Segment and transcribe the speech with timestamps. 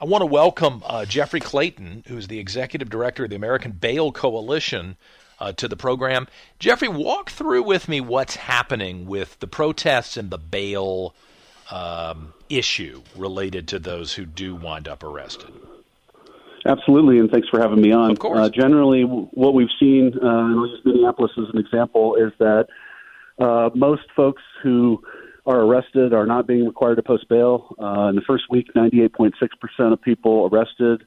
[0.00, 4.12] I want to welcome uh, Jeffrey Clayton, who's the executive director of the American Bail
[4.12, 4.96] Coalition,
[5.40, 6.28] uh, to the program.
[6.60, 11.16] Jeffrey, walk through with me what's happening with the protests and the bail
[11.72, 15.50] um, issue related to those who do wind up arrested.
[16.64, 18.12] Absolutely, and thanks for having me on.
[18.12, 18.38] Of course.
[18.38, 22.68] Uh, generally, what we've seen, uh, and I'll use Minneapolis as an example, is that
[23.40, 25.02] uh, most folks who
[25.48, 27.74] are arrested are not being required to post bail.
[27.80, 29.32] Uh, in the first week, 98.6%
[29.92, 31.02] of people arrested,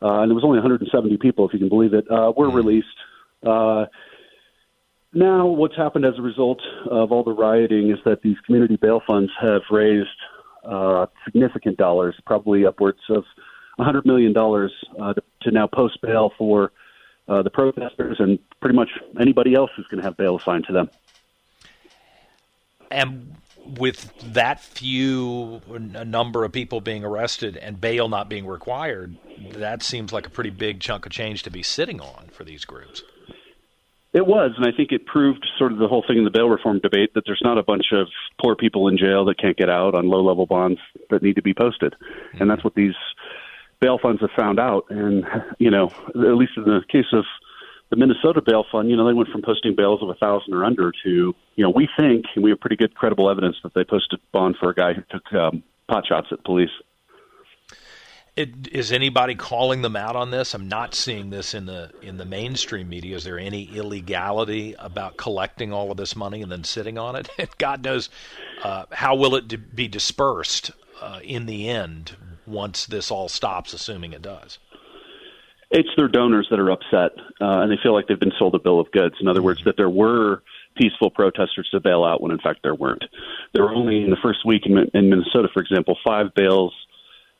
[0.00, 2.54] uh, and it was only 170 people, if you can believe it, uh, were mm.
[2.54, 2.86] released.
[3.46, 3.84] Uh,
[5.12, 9.02] now, what's happened as a result of all the rioting is that these community bail
[9.06, 10.08] funds have raised
[10.64, 13.24] uh, significant dollars, probably upwards of
[13.78, 16.72] $100 million uh, to, to now post bail for
[17.28, 18.88] uh, the protesters and pretty much
[19.20, 20.88] anybody else who's going to have bail assigned to them.
[22.90, 23.34] And
[23.66, 29.16] with that few a number of people being arrested and bail not being required,
[29.52, 32.64] that seems like a pretty big chunk of change to be sitting on for these
[32.64, 33.02] groups.
[34.12, 36.48] It was, and I think it proved sort of the whole thing in the bail
[36.48, 38.06] reform debate that there's not a bunch of
[38.40, 40.78] poor people in jail that can't get out on low level bonds
[41.10, 41.94] that need to be posted.
[41.94, 42.42] Mm-hmm.
[42.42, 42.94] And that's what these
[43.80, 44.84] bail funds have found out.
[44.88, 45.24] And,
[45.58, 47.24] you know, at least in the case of
[47.90, 50.64] the Minnesota bail fund, you know, they went from posting bails of a thousand or
[50.64, 53.84] under to, you know, we think, and we have pretty good credible evidence that they
[53.84, 56.70] posted a bond for a guy who took um, pot shots at police.
[58.36, 60.54] It, is anybody calling them out on this?
[60.54, 63.14] I'm not seeing this in the in the mainstream media.
[63.14, 67.28] Is there any illegality about collecting all of this money and then sitting on it?
[67.58, 68.10] God knows
[68.64, 74.12] uh, how will it be dispersed uh, in the end once this all stops, assuming
[74.12, 74.58] it does
[75.70, 78.58] it's their donors that are upset uh, and they feel like they've been sold a
[78.58, 79.16] bill of goods.
[79.20, 80.42] In other words, that there were
[80.76, 83.04] peaceful protesters to bail out when in fact there weren't.
[83.52, 86.72] There were only in the first week in, in Minnesota, for example, five bails,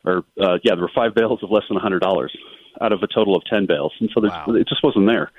[0.05, 2.37] or uh, yeah, there were five bails of less than a hundred dollars
[2.81, 4.45] out of a total of ten bails, and so wow.
[4.49, 5.31] it just wasn't there.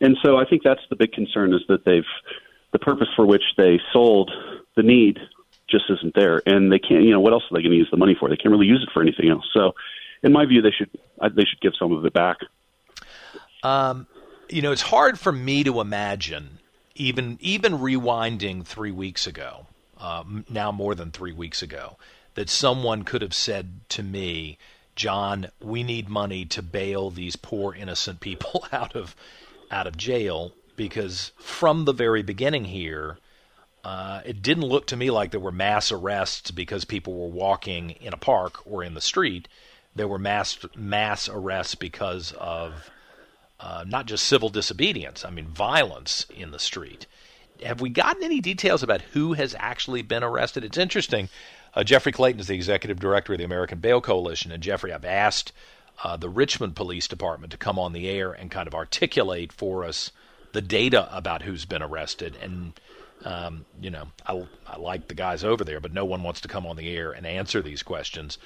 [0.00, 2.04] And so I think that's the big concern is that they've
[2.72, 4.30] the purpose for which they sold
[4.76, 5.18] the need
[5.68, 7.04] just isn't there, and they can't.
[7.04, 8.28] You know, what else are they going to use the money for?
[8.28, 9.44] They can't really use it for anything else.
[9.52, 9.72] So
[10.22, 10.90] in my view, they should
[11.34, 12.38] they should give some of it back.
[13.62, 14.06] Um,
[14.48, 16.58] you know, it's hard for me to imagine
[16.94, 19.66] even even rewinding three weeks ago,
[19.98, 21.96] um, now more than three weeks ago,
[22.34, 24.58] that someone could have said to me,
[24.96, 29.16] "John, we need money to bail these poor innocent people out of
[29.70, 33.18] out of jail." Because from the very beginning here,
[33.84, 37.90] uh, it didn't look to me like there were mass arrests because people were walking
[37.90, 39.46] in a park or in the street
[39.94, 42.90] there were mass mass arrests because of
[43.58, 47.06] uh, not just civil disobedience, I mean violence in the street.
[47.64, 50.64] Have we gotten any details about who has actually been arrested?
[50.64, 51.28] It's interesting.
[51.74, 55.04] Uh, Jeffrey Clayton is the executive director of the American Bail Coalition, and Jeffrey, I've
[55.04, 55.52] asked
[56.02, 59.84] uh, the Richmond Police Department to come on the air and kind of articulate for
[59.84, 60.10] us
[60.52, 62.36] the data about who's been arrested.
[62.42, 62.72] And
[63.24, 66.48] um, you know, I, I like the guys over there, but no one wants to
[66.48, 68.38] come on the air and answer these questions.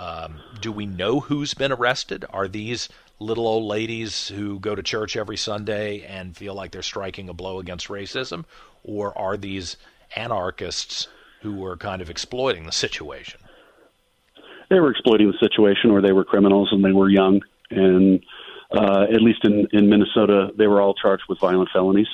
[0.00, 2.24] Um, do we know who's been arrested?
[2.30, 2.88] Are these
[3.18, 7.34] little old ladies who go to church every Sunday and feel like they're striking a
[7.34, 8.46] blow against racism?
[8.82, 9.76] Or are these
[10.16, 11.06] anarchists
[11.42, 13.40] who were kind of exploiting the situation?
[14.70, 17.42] They were exploiting the situation, or they were criminals and they were young.
[17.70, 18.24] And
[18.72, 22.08] uh, at least in, in Minnesota, they were all charged with violent felonies,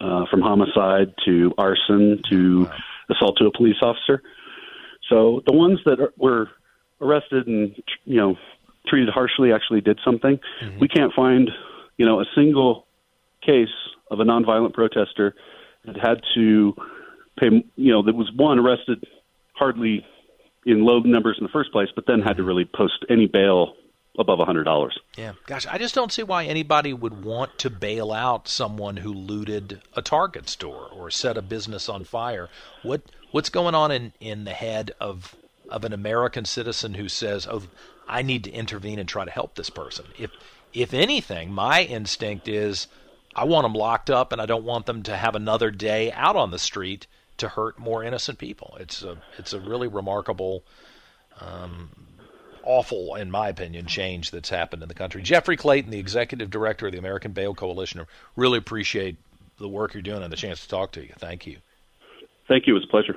[0.00, 2.76] uh, from homicide to arson to wow.
[3.08, 4.20] assault to a police officer.
[5.08, 6.48] So the ones that are, were
[7.04, 8.36] arrested and you know
[8.86, 10.38] treated harshly actually did something.
[10.62, 10.78] Mm-hmm.
[10.78, 11.50] We can't find
[11.96, 12.86] you know a single
[13.44, 13.68] case
[14.10, 15.34] of a nonviolent protester
[15.84, 16.74] that had to
[17.38, 17.64] pay.
[17.76, 19.04] You know, that was one arrested
[19.54, 20.04] hardly
[20.66, 22.48] in low numbers in the first place, but then had to mm-hmm.
[22.48, 23.74] really post any bail
[24.18, 24.98] above a hundred dollars.
[25.16, 29.12] Yeah, gosh, I just don't see why anybody would want to bail out someone who
[29.12, 32.48] looted a Target store or set a business on fire.
[32.82, 35.34] What what's going on in in the head of
[35.74, 37.64] of an American citizen who says, "Oh,
[38.06, 40.30] I need to intervene and try to help this person." If
[40.72, 42.86] if anything, my instinct is
[43.34, 46.36] I want them locked up and I don't want them to have another day out
[46.36, 47.06] on the street
[47.38, 48.76] to hurt more innocent people.
[48.78, 50.62] It's a it's a really remarkable
[51.40, 51.90] um,
[52.62, 55.22] awful, in my opinion, change that's happened in the country.
[55.22, 58.06] Jeffrey Clayton, the executive director of the American Bail Coalition,
[58.36, 59.16] really appreciate
[59.58, 61.12] the work you're doing and the chance to talk to you.
[61.18, 61.58] Thank you.
[62.48, 62.74] Thank you.
[62.74, 63.16] It was a pleasure.